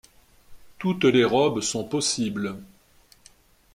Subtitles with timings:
[0.79, 2.57] Toutes les robes sont possibles.